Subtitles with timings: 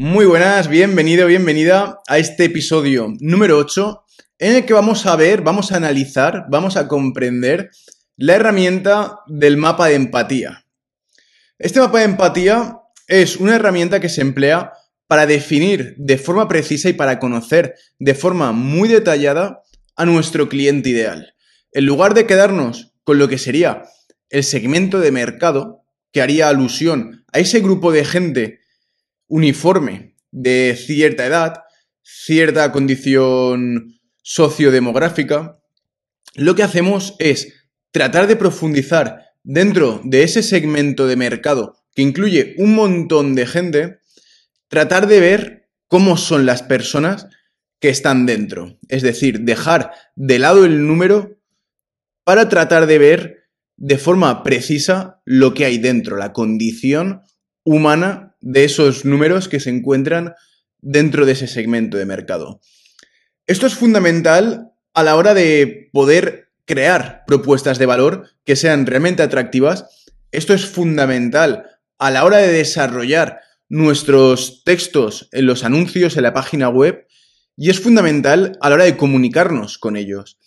[0.00, 4.04] Muy buenas, bienvenido, bienvenida a este episodio número 8
[4.38, 7.70] en el que vamos a ver, vamos a analizar, vamos a comprender
[8.16, 10.64] la herramienta del mapa de empatía.
[11.58, 14.72] Este mapa de empatía es una herramienta que se emplea
[15.08, 19.64] para definir de forma precisa y para conocer de forma muy detallada
[19.96, 21.34] a nuestro cliente ideal.
[21.72, 23.82] En lugar de quedarnos con lo que sería
[24.30, 28.60] el segmento de mercado, que haría alusión a ese grupo de gente
[29.28, 31.62] uniforme de cierta edad,
[32.02, 35.58] cierta condición sociodemográfica,
[36.34, 37.54] lo que hacemos es
[37.90, 43.98] tratar de profundizar dentro de ese segmento de mercado que incluye un montón de gente,
[44.68, 47.26] tratar de ver cómo son las personas
[47.80, 48.78] que están dentro.
[48.88, 51.40] Es decir, dejar de lado el número
[52.24, 57.22] para tratar de ver de forma precisa lo que hay dentro, la condición
[57.64, 60.34] humana de esos números que se encuentran
[60.80, 62.60] dentro de ese segmento de mercado.
[63.46, 69.22] Esto es fundamental a la hora de poder crear propuestas de valor que sean realmente
[69.22, 69.86] atractivas.
[70.32, 71.64] Esto es fundamental
[71.98, 77.06] a la hora de desarrollar nuestros textos en los anuncios en la página web
[77.56, 80.38] y es fundamental a la hora de comunicarnos con ellos.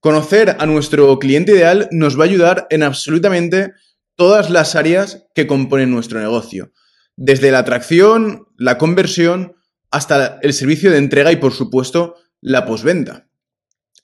[0.00, 3.72] Conocer a nuestro cliente ideal nos va a ayudar en absolutamente
[4.16, 6.72] todas las áreas que componen nuestro negocio,
[7.18, 9.56] desde la atracción, la conversión,
[9.90, 13.28] hasta el servicio de entrega y, por supuesto, la postventa.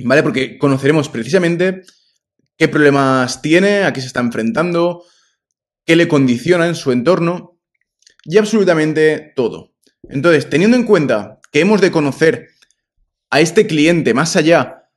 [0.01, 0.25] ¿Vale?
[0.25, 1.83] Porque conoceremos precisamente
[2.57, 5.05] qué problemas tiene, a qué se está enfrentando,
[5.87, 7.61] qué le condiciona en su entorno
[8.25, 9.75] y absolutamente todo.
[10.09, 12.49] Entonces, teniendo en cuenta que hemos de conocer
[13.31, 14.91] a este cliente más allá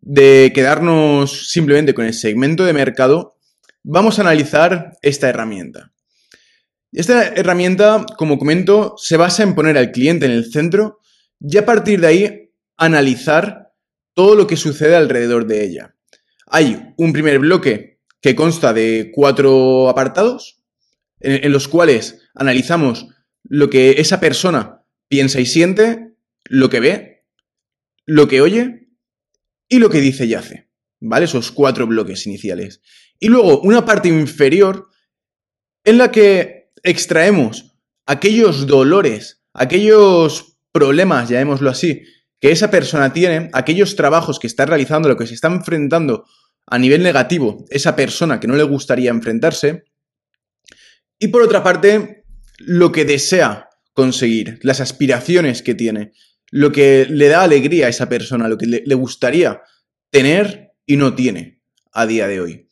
[0.00, 3.34] de quedarnos simplemente con el segmento de mercado,
[3.82, 5.93] vamos a analizar esta herramienta.
[6.94, 11.00] Esta herramienta, como comento, se basa en poner al cliente en el centro
[11.40, 13.72] y a partir de ahí analizar
[14.14, 15.96] todo lo que sucede alrededor de ella.
[16.46, 20.62] Hay un primer bloque que consta de cuatro apartados
[21.18, 23.08] en, los cuales analizamos
[23.42, 27.24] lo que esa persona piensa y siente, lo que ve,
[28.06, 28.88] lo que oye
[29.68, 30.70] y lo que dice y hace.
[31.00, 31.24] ¿Vale?
[31.24, 32.82] Esos cuatro bloques iniciales.
[33.18, 34.88] Y luego una parte inferior
[35.82, 36.53] en la que
[36.84, 37.72] extraemos
[38.06, 42.02] aquellos dolores, aquellos problemas, llamémoslo así,
[42.40, 46.24] que esa persona tiene, aquellos trabajos que está realizando, lo que se está enfrentando
[46.66, 49.84] a nivel negativo, esa persona que no le gustaría enfrentarse,
[51.18, 52.24] y por otra parte,
[52.58, 56.12] lo que desea conseguir, las aspiraciones que tiene,
[56.50, 59.62] lo que le da alegría a esa persona, lo que le, gustaría
[60.10, 61.62] tener y no tiene
[61.92, 62.68] a día de hoy.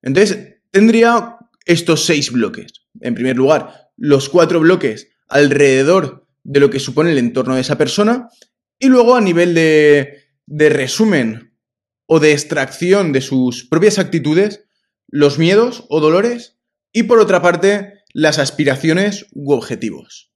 [0.00, 1.36] Entonces, tendría
[1.66, 2.81] estos seis bloques.
[3.00, 7.78] En primer lugar, los cuatro bloques alrededor de lo que supone el entorno de esa
[7.78, 8.28] persona
[8.78, 11.56] y luego a nivel de, resumen
[12.06, 14.64] o de extracción de sus propias actitudes,
[15.08, 16.58] los miedos o dolores
[16.92, 20.32] y por otra parte las aspiraciones u objetivos.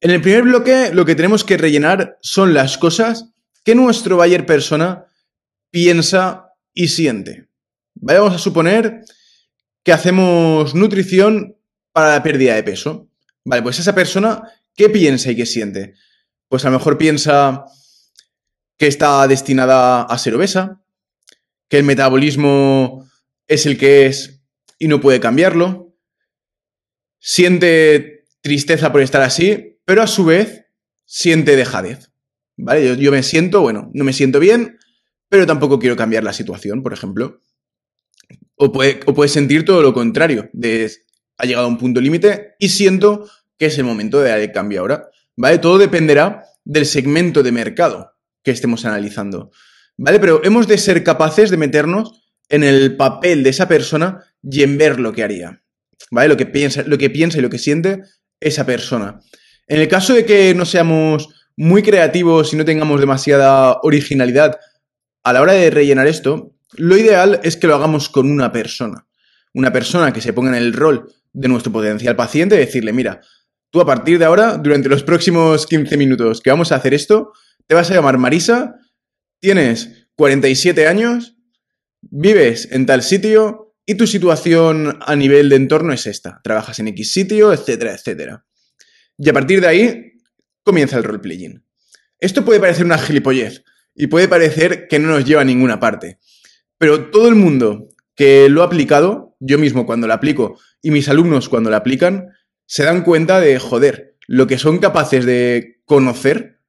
[0.00, 3.32] En el primer bloque lo que tenemos que rellenar son las cosas
[3.64, 5.06] que nuestro buyer persona
[5.70, 7.48] piensa y siente.
[7.94, 9.02] Vamos a suponer
[9.84, 11.56] que hacemos nutrición
[11.92, 13.08] para la pérdida de peso.
[13.44, 14.42] Vale, pues esa persona,
[14.74, 15.94] ¿qué piensa y qué siente?
[16.48, 17.66] Pues a lo mejor piensa
[18.76, 20.82] que está destinada a ser obesa,
[21.68, 23.08] que el metabolismo
[23.46, 24.42] es el que es
[24.78, 25.94] y no puede cambiarlo,
[27.20, 30.66] siente tristeza por estar así, pero a su vez
[31.04, 32.10] siente dejadez.
[32.56, 32.86] ¿Vale?
[32.86, 34.78] Yo, yo me siento, bueno, no me siento bien,
[35.28, 37.40] pero tampoco quiero cambiar la situación, por ejemplo.
[38.56, 40.48] O puede, o sentir todo lo contrario,
[41.38, 43.28] ha llegado a un punto límite y siento
[43.58, 45.08] que es el momento de dar el cambio ahora.
[45.36, 45.58] ¿Vale?
[45.58, 49.50] Todo dependerá del segmento de mercado que estemos analizando.
[49.96, 50.20] ¿Vale?
[50.20, 54.78] Pero hemos de ser capaces de meternos en el papel de esa persona y en
[54.78, 55.62] ver lo que haría.
[56.10, 56.28] ¿Vale?
[56.28, 58.02] Lo que piensa, lo que piensa y lo que siente
[58.40, 59.20] esa persona.
[59.66, 64.58] En el caso de que no seamos muy creativos y no tengamos demasiada originalidad
[65.22, 69.06] a la hora de rellenar esto, lo ideal es que lo hagamos con una persona.
[69.52, 73.20] Una persona que se ponga en el rol de nuestro potencial paciente y decirle, mira,
[73.70, 77.32] tú a partir de ahora, durante los próximos 15 minutos que vamos a hacer esto,
[77.66, 78.76] te vas a llamar Marisa,
[79.40, 81.36] tienes 47 años,
[82.00, 86.40] vives en tal sitio y tu situación a nivel de entorno es esta.
[86.42, 88.46] Trabajas en X sitio, etcétera, etcétera.
[89.18, 90.12] Y a partir de ahí
[90.62, 91.64] comienza el roleplaying.
[92.18, 96.18] Esto puede parecer una gilipollez y puede parecer que no nos lleva a ninguna parte.
[96.84, 101.08] Pero todo el mundo que lo ha aplicado, yo mismo cuando lo aplico y mis
[101.08, 102.28] alumnos cuando lo aplican,
[102.66, 106.60] se dan cuenta de, joder, lo que son capaces de conocer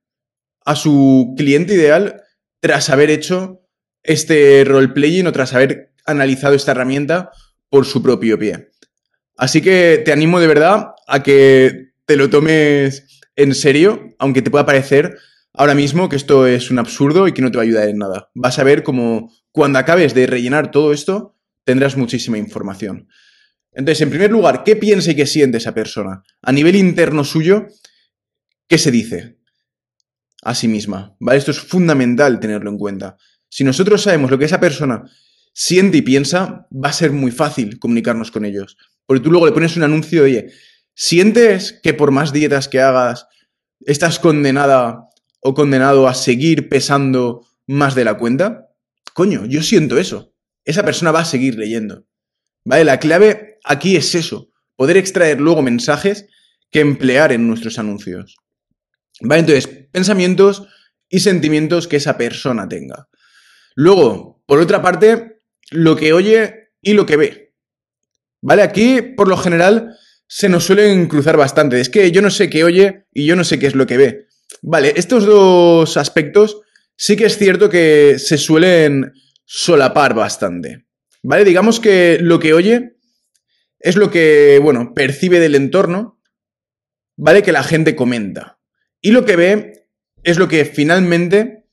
[0.64, 2.22] a su cliente ideal
[2.62, 3.68] tras haber hecho
[4.04, 7.32] este roleplaying o tras haber analizado esta herramienta
[7.68, 8.70] por su propio pie.
[9.36, 14.50] Así que te animo de verdad a que te lo tomes en serio, aunque te
[14.50, 15.18] pueda parecer
[15.58, 17.98] ahora mismo que esto es un absurdo y que no te va a ayudar en
[17.98, 18.30] nada.
[18.34, 23.08] Vas a ver cómo cuando acabes de rellenar todo esto, tendrás muchísima información.
[23.72, 26.24] Entonces, en primer lugar, ¿qué piensa y qué siente esa persona?
[26.42, 27.68] A nivel interno suyo,
[28.68, 29.38] ¿qué se dice
[30.44, 31.16] a sí misma?
[31.20, 31.40] ¿Vale?
[31.40, 33.18] Esto es fundamental tenerlo en cuenta.
[33.50, 35.04] Si nosotros sabemos lo que esa persona
[35.54, 38.78] siente y piensa, va a ser muy fácil comunicarnos con ellos.
[39.06, 40.52] Porque tú luego le pones un anuncio oye,
[40.94, 43.28] ¿sientes que por más dietas que hagas,
[43.86, 45.08] estás condenada
[45.48, 48.72] o condenado a seguir pesando más de la cuenta?
[49.14, 50.34] Coño, yo siento eso.
[50.64, 52.08] Esa persona va a seguir leyendo.
[52.64, 52.84] ¿Vale?
[52.84, 56.26] La clave aquí es eso, poder extraer luego mensajes
[56.72, 58.38] que emplear en nuestros anuncios.
[59.22, 59.42] ¿Vale?
[59.42, 60.68] Entonces, pensamientos
[61.10, 63.08] y sentimientos que esa persona tenga.
[63.76, 67.54] Luego, por otra parte, lo que oye y lo que ve.
[68.42, 68.64] ¿Vale?
[68.64, 69.96] Aquí, por lo general,
[70.26, 71.80] se nos suelen cruzar bastante.
[71.80, 73.98] Es que yo no sé qué oye y yo no sé qué es lo que
[73.98, 74.25] ve.
[74.68, 76.60] Vale, estos dos aspectos
[76.98, 79.14] sí que es cierto que se suelen
[79.46, 80.88] solapar bastante.
[81.22, 81.46] ¿Vale?
[81.46, 82.98] Digamos que lo que oye
[83.80, 86.20] es lo que, bueno, percibe del entorno,
[87.16, 87.44] ¿vale?
[87.44, 88.60] Que la gente comenta.
[89.02, 89.88] Y lo que ve
[90.24, 91.68] es lo que finalmente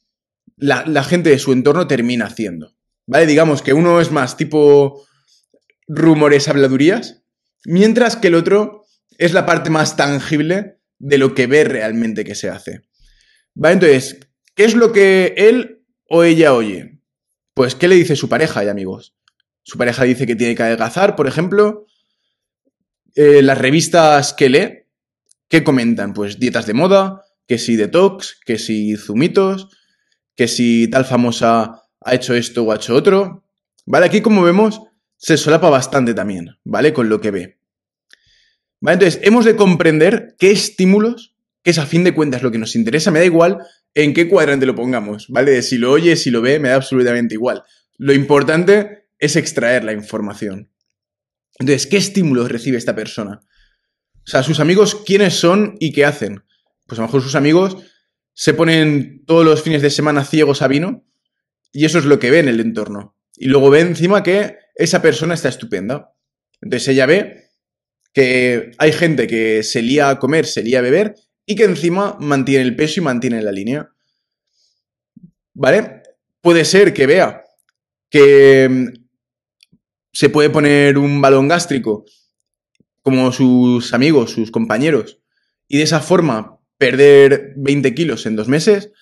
[0.58, 2.76] la, la gente de su entorno termina haciendo.
[3.06, 3.24] ¿Vale?
[3.24, 5.06] Digamos que uno es más tipo
[5.88, 7.22] rumores, habladurías,
[7.64, 8.84] mientras que el otro
[9.16, 12.82] es la parte más tangible de lo que ve realmente que se hace.
[13.54, 13.74] ¿Vale?
[13.74, 14.20] Entonces,
[14.54, 17.00] ¿qué es lo que él o ella oye?
[17.54, 19.14] Pues, ¿qué le dice su pareja y amigos?
[19.64, 21.86] Su pareja dice que tiene que adelgazar, por ejemplo.
[23.16, 24.86] Eh, las revistas que lee,
[25.48, 26.14] ¿qué comentan?
[26.14, 29.68] Pues dietas de moda, que si detox, que si zumitos,
[30.36, 33.44] que si tal famosa ha hecho esto o ha hecho otro.
[33.86, 34.06] ¿Vale?
[34.06, 34.80] Aquí, como vemos,
[35.16, 36.92] se solapa bastante también, ¿vale?
[36.92, 37.61] Con lo que ve.
[38.90, 42.74] Entonces, hemos de comprender qué estímulos, que es a fin de cuentas lo que nos
[42.74, 43.58] interesa, me da igual
[43.94, 45.62] en qué cuadrante lo pongamos, ¿vale?
[45.62, 47.62] Si lo oye, si lo ve, me da absolutamente igual.
[47.98, 50.70] Lo importante es extraer la información.
[51.58, 53.40] Entonces, ¿qué estímulos recibe esta persona?
[54.24, 56.42] O sea, sus amigos, ¿quiénes son y qué hacen?
[56.86, 57.76] Pues a lo mejor sus amigos
[58.34, 61.04] se ponen todos los fines de semana ciegos a vino
[61.72, 63.16] y eso es lo que ve en el entorno.
[63.36, 66.14] Y luego ve encima que esa persona está estupenda.
[66.60, 67.41] Entonces ella ve
[68.12, 71.14] que hay gente que se lía a comer, se lía a beber
[71.46, 73.90] y que encima mantiene el peso y mantiene la línea.
[75.54, 76.02] ¿Vale?
[76.40, 77.44] Puede ser que vea
[78.10, 79.02] que mm,
[80.12, 82.04] se puede poner un balón gástrico
[83.00, 85.18] como sus amigos, sus compañeros,
[85.66, 88.92] y de esa forma perder 20 kilos en dos meses,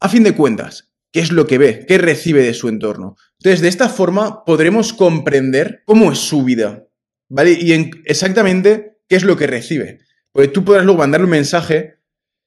[0.00, 3.16] a fin de cuentas, qué es lo que ve, qué recibe de su entorno.
[3.38, 6.85] Entonces, de esta forma podremos comprender cómo es su vida,
[7.28, 7.52] ¿vale?
[7.52, 7.72] Y
[8.04, 10.00] exactamente qué es lo que recibe.
[10.32, 12.00] Porque tú podrás luego mandarle un mensaje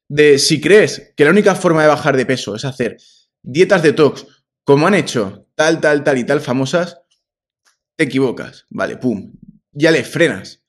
[0.10, 2.98] de si crees que la única forma de bajar de peso es hacer
[3.42, 4.26] dietas detox,
[4.64, 7.00] como han hecho tal, tal, tal y tal famosas,
[7.96, 8.98] te equivocas, ¿vale?
[8.98, 9.34] Pum.
[9.72, 10.64] Ya le frenas.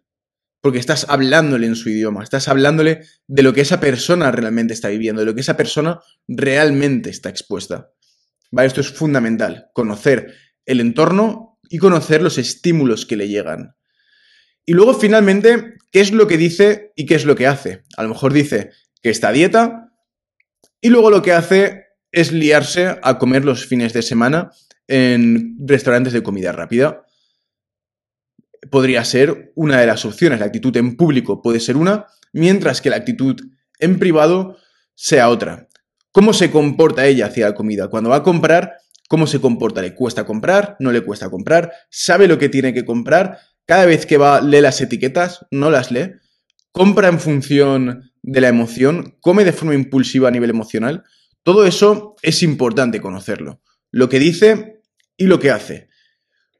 [0.62, 4.88] Porque estás hablándole en su idioma, estás hablándole de lo que esa persona realmente está
[4.88, 7.92] viviendo, de lo que esa persona realmente está expuesta.
[8.50, 8.68] ¿Vale?
[8.68, 10.34] Esto es fundamental, conocer
[10.66, 13.74] el entorno y conocer los estímulos que le llegan.
[14.66, 17.82] Y luego, finalmente, ¿qué es lo que dice y qué es lo que hace?
[17.96, 18.70] A lo mejor dice
[19.02, 19.92] que está a dieta
[20.80, 24.50] y luego lo que hace es liarse a comer los fines de semana
[24.88, 27.04] en restaurantes de comida rápida.
[28.70, 30.40] Podría ser una de las opciones.
[30.40, 33.40] La actitud en público puede ser una, mientras que la actitud
[33.78, 34.56] en privado
[34.94, 35.68] sea otra.
[36.12, 37.88] ¿Cómo se comporta ella hacia la comida?
[37.88, 39.80] Cuando va a comprar, ¿cómo se comporta?
[39.80, 40.76] ¿Le cuesta comprar?
[40.80, 41.72] ¿No le cuesta comprar?
[41.88, 43.38] ¿Sabe lo que tiene que comprar?
[43.70, 46.14] Cada vez que va, lee las etiquetas, no las lee.
[46.72, 51.04] Compra en función de la emoción, come de forma impulsiva a nivel emocional.
[51.44, 53.62] Todo eso es importante conocerlo.
[53.92, 54.82] Lo que dice
[55.16, 55.88] y lo que hace.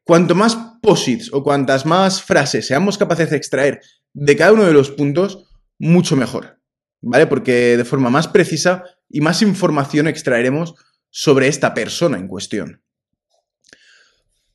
[0.04, 3.80] Cuanto más posits o cuantas más frases seamos capaces de extraer
[4.12, 5.48] de cada uno de los puntos,
[5.80, 6.60] mucho mejor.
[7.00, 7.26] ¿Vale?
[7.26, 10.76] Porque de forma más precisa y más información extraeremos
[11.10, 12.84] sobre esta persona en cuestión.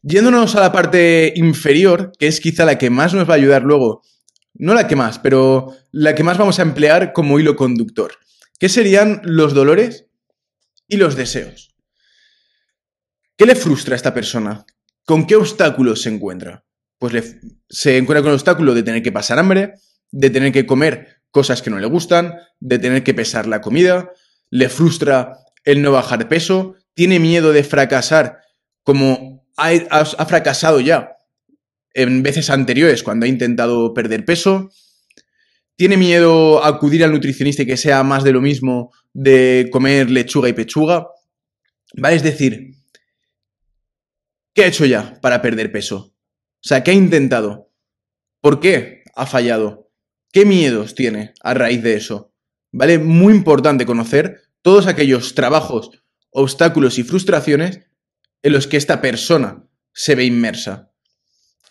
[0.08, 3.64] Yéndonos a la parte inferior, que es quizá la que más nos va a ayudar
[3.64, 4.04] luego,
[4.54, 8.12] no la que más, pero la que más vamos a emplear como hilo conductor,
[8.60, 10.06] que serían los dolores
[10.88, 11.76] y los deseos.
[13.36, 14.68] ¿Qué le frustra a esta persona?
[15.06, 16.64] ¿Con qué obstáculos se encuentra?
[17.00, 19.74] Pues se encuentra con el obstáculo de tener que pasar hambre,
[20.12, 24.12] de tener que comer cosas que no le gustan, de tener que pesar la comida,
[24.52, 28.42] le frustra el no bajar peso, tiene miedo de fracasar
[28.84, 31.18] como ha, fracasado ya
[31.94, 34.70] en veces anteriores cuando ha intentado perder peso,
[35.76, 40.10] tiene miedo a acudir al nutricionista y que sea más de lo mismo de comer
[40.10, 41.08] lechuga y pechuga.
[42.04, 42.12] ¿Va?
[42.12, 42.76] Es decir,
[44.54, 46.14] ¿qué ha hecho ya para perder peso?
[46.66, 47.72] O sea, ¿qué ha intentado?
[48.42, 49.90] ¿Por qué ha fallado?
[50.32, 52.34] ¿Qué miedos tiene a raíz de eso?
[52.72, 53.00] ¿Vale?
[53.00, 55.92] Muy importante conocer todos aquellos trabajos,
[56.32, 57.85] obstáculos y frustraciones
[58.46, 60.92] en los que esta persona se ve inmersa.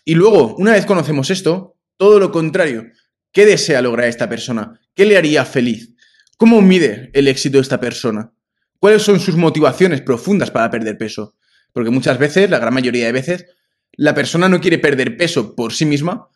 [0.05, 2.87] Y luego, una vez conocemos esto, todo lo contrario,
[3.31, 4.81] ¿qué desea lograr esta persona?
[4.93, 5.95] ¿Qué le haría feliz?
[6.37, 8.33] ¿Cómo mide el éxito de esta persona?
[8.81, 11.37] ¿Cuáles son sus motivaciones profundas para perder peso?
[11.73, 13.47] Porque muchas veces, la gran mayoría de veces,
[13.93, 16.27] la persona no quiere perder peso por sí misma,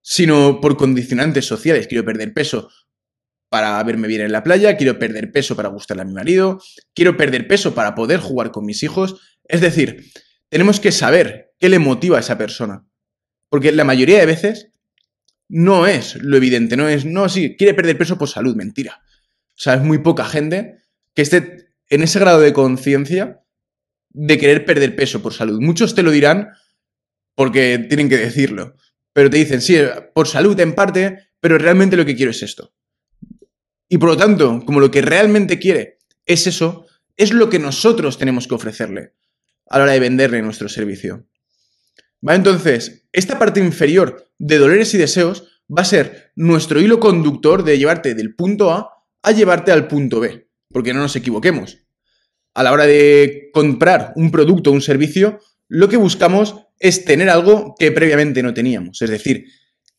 [0.00, 1.88] sino por condicionantes sociales.
[1.88, 2.70] Quiero perder peso
[3.48, 6.60] para verme bien en la playa, quiero perder peso para gustarle a mi marido,
[6.94, 9.37] quiero perder peso para poder jugar con mis hijos.
[9.48, 10.12] Es decir,
[10.48, 12.86] tenemos que saber qué le motiva a esa persona.
[13.48, 14.70] Porque la mayoría de veces
[15.48, 19.02] no es lo evidente, no es, no, sí, quiere perder peso por salud, mentira.
[19.48, 20.78] O sea, es muy poca gente
[21.14, 23.40] que esté en ese grado de conciencia
[24.10, 25.60] de querer perder peso por salud.
[25.60, 26.50] Muchos te lo dirán
[27.34, 28.76] porque tienen que decirlo,
[29.12, 29.78] pero te dicen, sí,
[30.14, 32.74] por salud en parte, pero realmente lo que quiero es esto.
[33.88, 36.86] Y por lo tanto, como lo que realmente quiere es eso,
[37.16, 39.14] es lo que nosotros tenemos que ofrecerle
[39.68, 41.26] a la hora de venderle nuestro servicio.
[42.22, 47.78] Entonces, esta parte inferior de dolores y deseos va a ser nuestro hilo conductor de
[47.78, 48.90] llevarte del punto A
[49.22, 51.78] a llevarte al punto B, porque no nos equivoquemos.
[52.54, 57.28] A la hora de comprar un producto o un servicio, lo que buscamos es tener
[57.28, 59.44] algo que previamente no teníamos, es decir,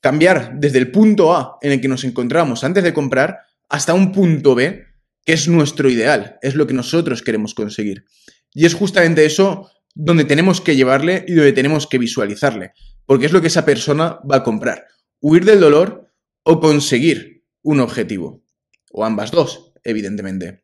[0.01, 4.11] cambiar desde el punto A en el que nos encontramos antes de comprar hasta un
[4.11, 4.85] punto B,
[5.25, 8.05] que es nuestro ideal, es lo que nosotros queremos conseguir.
[8.53, 12.71] Y es justamente eso donde tenemos que llevarle y donde tenemos que visualizarle,
[13.05, 14.85] porque es lo que esa persona va a comprar.
[15.19, 16.11] Huir del dolor
[16.43, 18.43] o conseguir un objetivo,
[18.91, 20.63] o ambas dos, evidentemente.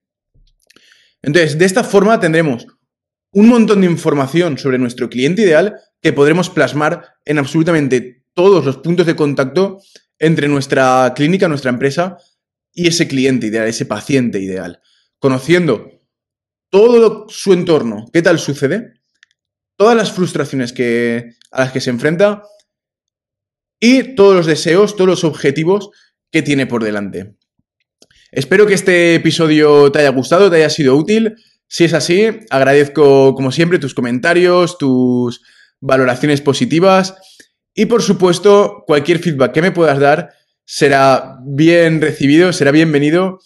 [1.22, 2.68] Entonces, de esta forma tendremos
[3.32, 8.78] un montón de información sobre nuestro cliente ideal que podremos plasmar en absolutamente todos los
[8.78, 9.82] puntos de contacto
[10.20, 12.18] entre nuestra clínica, nuestra empresa
[12.74, 14.82] y ese cliente ideal, ese paciente ideal,
[15.20, 15.95] conociendo
[16.76, 18.96] todo su entorno, qué tal sucede,
[19.78, 22.44] todas las frustraciones que, a las que se enfrenta
[23.80, 25.90] y todos los deseos, todos los objetivos
[26.34, 27.38] que tiene por delante.
[28.30, 31.36] Espero que este episodio te haya gustado, te haya sido útil.
[31.66, 35.44] Si es así, agradezco como siempre tus comentarios, tus
[35.80, 37.16] valoraciones positivas
[37.74, 40.34] y por supuesto cualquier feedback que me puedas dar
[40.66, 43.40] será bien recibido, será bienvenido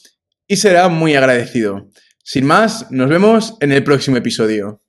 [0.48, 1.92] y será muy agradecido.
[2.32, 4.84] Sin más, nos vemos en el próximo episodio.